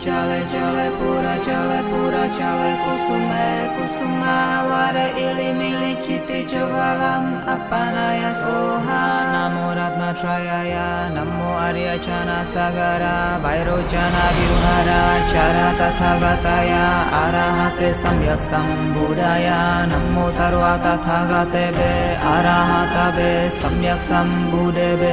[0.00, 9.02] Chale chale pura chale pura chale kusume kusuma vare ili mili čiti čovalam apanaya soha
[9.34, 15.02] namo ratna trayaya namo arya chana sagara vairo chana vihara
[15.34, 16.84] chara tathagataya
[17.24, 21.92] arahate samyak sambudaya namo sarva tathagate be
[22.34, 25.10] arahata be samyak sambude be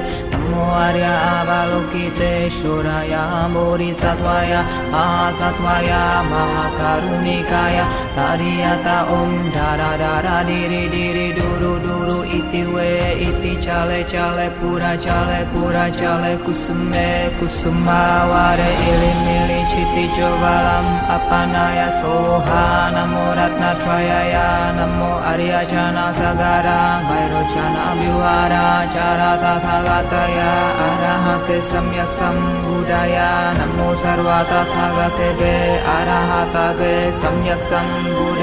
[0.51, 3.23] Muarya Avalokiteshwaraya
[3.53, 4.61] Bodhisattvaya
[4.93, 7.85] Mahasattvaya Mahakarunikaya
[8.17, 15.41] Tariyata Om Dara Dara Diri Diri Duru Duru Iti We Iti Cale Cale, Pura Chale
[15.51, 20.85] Pura Chale Kusume Kusuma Ware Ili Mili Chiti Jovalam
[21.15, 30.51] Apanaya Soha Namo Ratna Trayaya Namo Arya Chana Sagara Vairo Chana Vivara Chara Tathagataya या
[30.83, 33.27] अराहते सम्यक् सम्भूढाया
[33.57, 38.39] नमो सर्वा तथा गते सम्यक् सम्भूढ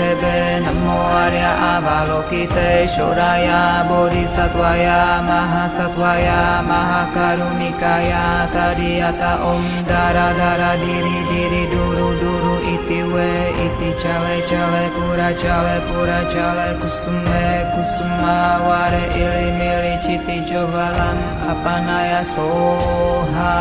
[0.66, 1.99] नमो आर्या आवा
[2.95, 4.97] शोराया बोरि सख्वाया
[5.28, 6.36] महा सकवाया
[6.70, 8.22] महाकारुणिकाया
[8.55, 11.64] तरि यता ऊं दारा दारा डिरि
[13.12, 17.44] ue iti chale chale pura chale pura chale kusume
[17.76, 18.36] kusuma
[18.66, 21.18] ware ili mili chiti jovalam
[22.10, 23.52] ya soha.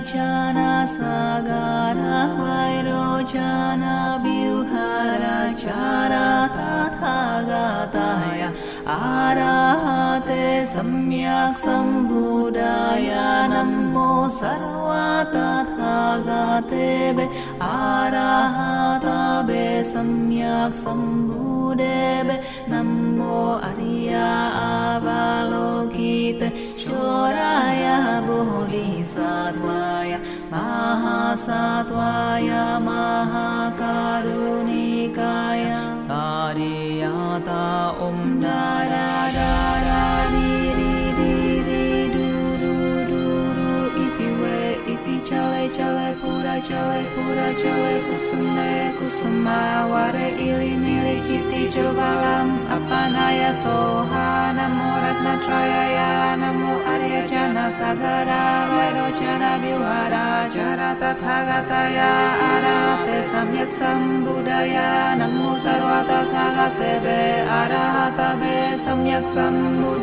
[0.00, 7.16] जाना सागारो जाना विहारा तथा
[7.48, 8.48] गाताया
[8.92, 10.40] आराहते
[10.72, 17.26] सम्यक् शम्भुदाया नमो सर्वगाते वे
[17.60, 17.80] आ
[18.16, 18.56] राह
[19.46, 19.62] ते
[19.92, 21.94] सम्यक् शम्भुदे
[22.72, 24.28] वमो अरिया
[24.64, 26.40] आवालो गीत
[26.82, 27.84] शोराय
[28.26, 30.12] बोलि सात्वाय
[30.52, 31.12] माहा
[31.44, 32.50] सात्वाय
[32.88, 35.64] माहाकारुणिकाय
[36.10, 37.62] कारियाता
[38.06, 38.28] उम्
[46.66, 52.62] čeleku, pura čeleku sumeku sama Ware ili mili kiti jovalam
[53.42, 62.12] ya soha Namo ratna trayaya namo arya jana sagara Vairo jana biwara jara tathagataya
[62.54, 69.98] arate samyak sambudaya Namo sarva tathagatebe arahatabe samyak namu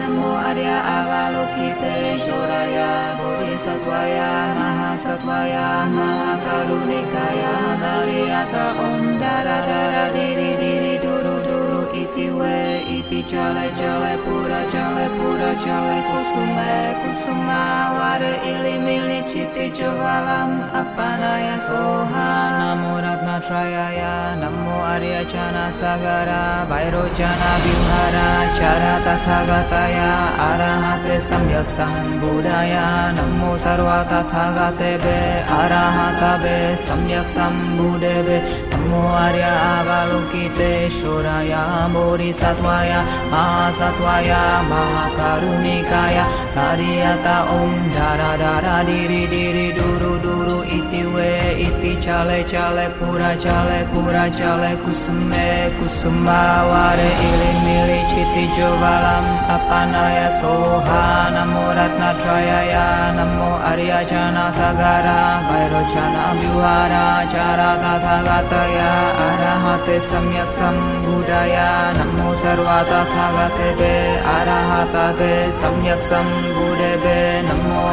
[0.00, 7.52] Namo arya avalokite shoraya bodhisattvaya mahasattvaya maha karunikaya
[7.82, 11.15] kaliata om dara dara diri diri dua
[12.16, 19.68] iti we iti chale chale pura chale pura chale kusume kusuma ware ili mili chiti
[19.76, 20.50] jovalam
[21.48, 26.64] ya soha namo ratna trayaya namo arya chana sagara
[27.12, 30.10] chana vihara chara tathagataya
[30.50, 38.40] arahate samyak sambudaya namo sarva tathagatebe arahatabe samyak sambudebe
[38.76, 39.56] अर्या
[39.88, 41.62] वालुकिते श्रया
[41.92, 43.00] मुरी सत्वाया
[43.32, 46.24] महा सत्वाया महा कारुनिकाया
[46.56, 49.68] कारियता ओं धरा धरा धरा धरा धरी धरी
[51.26, 59.24] chale iti chale chale pura chale pura chale kusume kusuma ware ili mili chiti jovalam
[59.56, 65.18] apanaya soha namo ratna trayaya namo arya chana sagara
[65.48, 68.90] vairochana vyuhara chara tathagataya
[69.28, 73.94] arahate samyak sambudaya namo sarvatathagate be
[74.36, 76.85] arahata be samyak sambudaya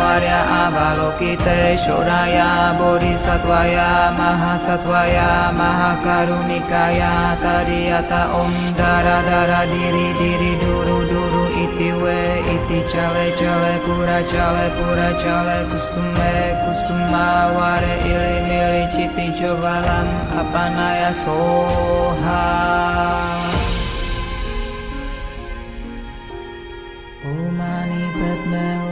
[0.04, 11.94] Avarya Avalokite Shoraya Bodhisattvaya Mahasattvaya Mahakarunikaya tariyata Om Dara Dara Diri Diri Duru Duru Iti
[12.04, 12.20] We
[12.52, 16.36] Iti Chale Chale Pura Chale Pura Chale Kusume
[16.68, 22.44] Kusuma Ware Ili Mili Chiti Chovalam Apanaya Soha
[27.24, 28.83] Om Mani Padme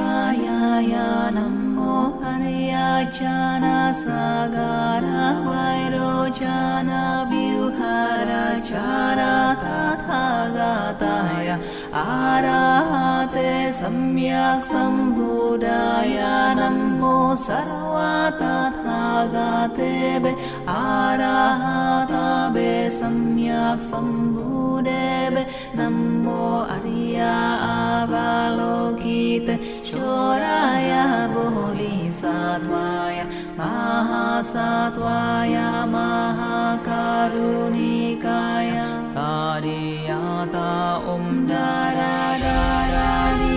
[0.00, 5.04] याया नमो हर्या जना सा गार
[5.46, 8.28] वैरो जना विहार
[8.68, 8.72] च
[9.18, 10.24] रा तथा
[10.54, 11.56] गाताया
[12.02, 16.18] आराहाते सम्यक् शम्भुदाय
[16.58, 17.14] नमो
[17.46, 18.98] सर्वथा
[19.34, 19.90] गाते
[20.74, 22.68] आराहा ते
[22.98, 25.34] सौम्यक् शम्भुदेव
[25.78, 26.42] नमो
[26.74, 27.32] अर्या
[27.70, 28.72] आवालो
[29.88, 30.92] शोराय
[31.36, 33.18] बोली सात्वाय
[33.58, 34.22] महा
[34.52, 35.56] सात्वाय
[35.94, 38.70] महाकारुणिकाय
[39.18, 40.64] कारियाता
[41.50, 42.08] दारा
[42.44, 43.52] दाराणी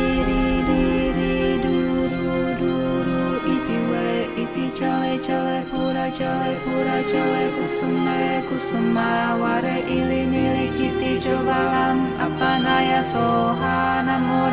[6.11, 12.07] jale pura jale kusume kusuma ware ili mili kiti jovalam
[12.91, 14.45] ya soha namo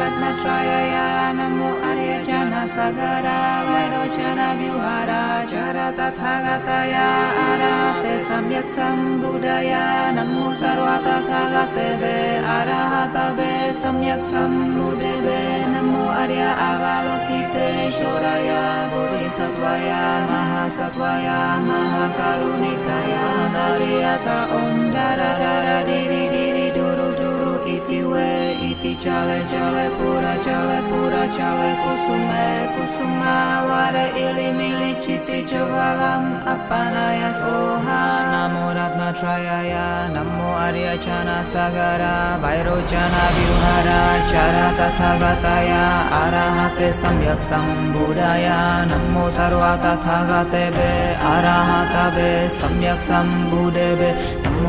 [0.44, 7.04] ya namo arya jana sagara jana biwara Acara Tathagataya
[7.52, 17.92] Arahate Samyak Sambudaya Namu Sarwa Tathagate Be Arahata Be Samyak Sambude Be Namu Arya Avalokite
[17.92, 28.43] Shoraya Bodhisattvaya Mahasattvaya Mahakarunikaya Dariyata Om Dara Dara Diri Diri Duru Duru Itiwe Duru
[28.84, 37.30] Ki chale chale pura chale pura chale kusume kusuma ware ili mili chiti javalam apanaya
[37.38, 45.82] soha namo ratna chayaya namo arya chana sagara vairo chana vihara chara tathagataya
[46.20, 52.30] arahate samyak sambudaya namo sarva tathagate tathagatebe arahatabe
[52.60, 54.12] samyak sambudebe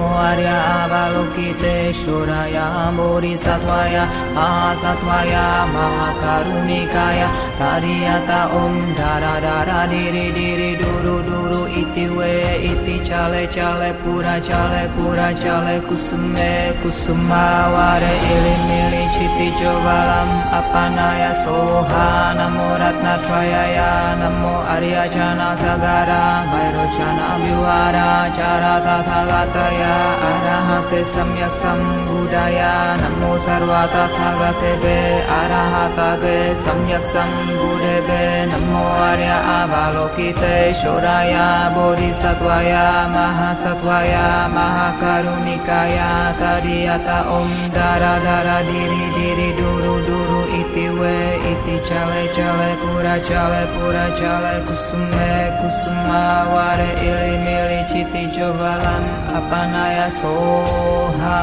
[0.05, 2.65] Arya अवलोकितेश्वराया
[2.97, 3.95] बोरिसत्वाय
[4.35, 5.43] महासत्वाया
[5.75, 7.21] महाकारुणिकाय
[7.59, 12.33] तारियत ॐ धारा धारा डिरि डिरि डुरु डुरु इति वे
[12.71, 16.51] इति चले चले पुरा चले पुरा चले कुसुमे
[16.83, 22.05] कुसुमावारे इलि मिलि चिति जोवलम् अपनाय सोहा
[22.39, 23.79] नमो रत्नत्रयाय
[24.23, 32.69] नमो अर्यचन सगरा भैरोचन विहारा चर तथा गतया आराहते सम्यक् सङ्गूढाया
[33.01, 36.35] नमो सर्वा तथा गते वे
[36.65, 41.45] सम्यक् सङ्गूढे नमो आर्या आकिते शोराया
[41.77, 42.83] बोरि सगवाया
[43.17, 44.25] महासगवाया
[44.59, 46.11] महाकारुणिकाया
[46.45, 50.34] ॐ दारा दारा ढिरि डिरि डूरू दूरु
[50.75, 51.17] iti we
[51.55, 56.23] iti chale chale pura chale pura chale kusume kusuma
[56.53, 59.03] ware ili mili chiti jovalam
[59.37, 61.41] apanaya soha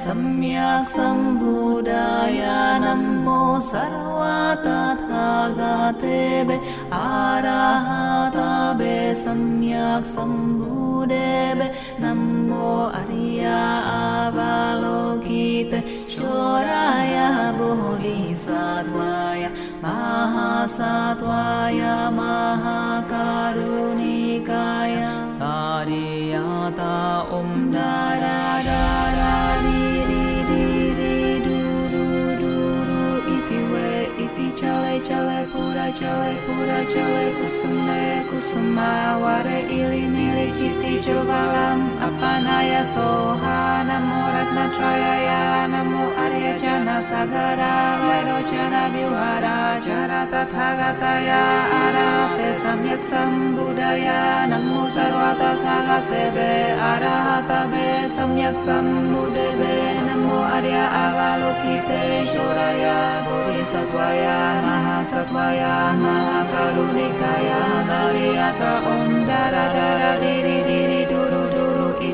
[0.00, 2.38] सम्यक् सम्बुदाय
[2.82, 3.40] नमो
[3.70, 6.48] सर्वा वे गातेब
[6.98, 11.58] आराहा ताभे सम्यक् शम्भुदेब
[12.04, 12.68] नमो
[13.00, 13.58] अर्या
[13.98, 15.72] आवालोकीत
[16.16, 17.14] शोराय
[17.60, 19.44] बहुलि सात्वाय
[19.84, 19.98] मा
[20.78, 21.80] सात्वाय
[36.46, 46.04] pura jale kusume kusuma ware ili mili kiti jovalam apanaya soha namo ratna trayaya namo
[46.24, 47.74] arya jana sagara
[48.06, 49.56] vairo jana biwara
[49.86, 51.42] jara tathagataya
[51.84, 56.50] arate samyak sambudaya namo sarva tathagatebe
[56.90, 59.89] arahatabe samyak sambudebe
[60.30, 65.96] namo arya avalokite shoraya Puri satvaya maha satvaya
[67.90, 70.99] Daliyata om dara dara diri diri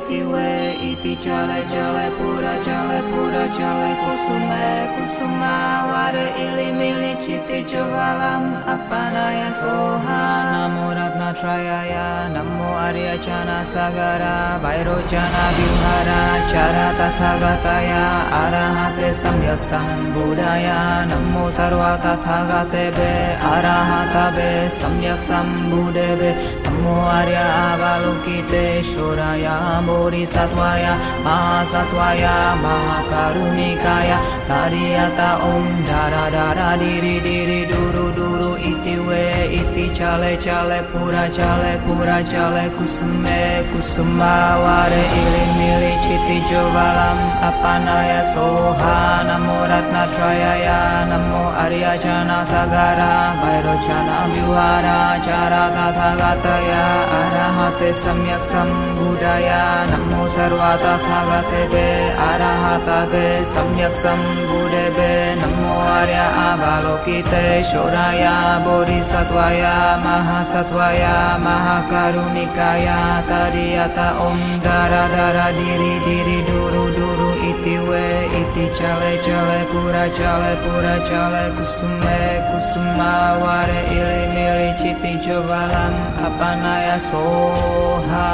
[0.06, 0.50] iti we
[0.94, 8.62] iti chale chale pura chale pura chale kusume kusuma ware ili mili chiti jovalam
[9.42, 10.22] ya soha
[10.54, 18.06] namo ratna trayaya namo arya chana sagara vairo chana vihara chara tathagataya
[18.46, 23.12] arahate samyak sambudaya namo sarva tathagate be
[23.50, 26.30] arahata be samyak sambudebe
[26.84, 29.56] मोकिते शोराया
[29.86, 30.92] बोरि सत्वाया
[31.26, 31.38] आ
[31.72, 32.76] सत्वया मा
[33.10, 34.18] कारुणीकाया
[35.50, 39.24] ओं दारा दारा डिरििरि डुरु इति वे
[39.60, 43.38] इति चाले चाले पूरा चाले पूरा चाले कुसुमे
[43.72, 48.94] कुसुमावार इलि मिलि चिति ज्वालम अपनाय सोहा
[49.28, 50.66] नमो रत्नत्रयाय
[51.10, 53.12] नमो अर्यचना सगरा
[53.42, 56.82] भैरोचना विहारा चारा तथा गतया
[57.20, 59.48] अरहते सम्यक् सम्बुदय
[59.92, 61.86] नमो सर्वतथा गतेबे
[62.30, 65.10] अरहतबे सम्यक् सम्बुदेबे
[65.44, 68.34] नमो आर्य आवालोकिते शोराया
[68.64, 79.20] Bodhisattvaya Mahasattvaya Mahakarunikaya Tadiyata Om Dara Dara Diri Diri Duru Duru Iti We Iti Chale
[79.20, 88.28] Chale Pura Chale Pura Chale Kusume Kusuma Ware Ili Mili Chiti Jovalam Apanaya Soha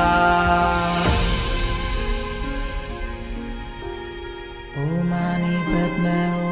[4.78, 6.51] Om Mani Padme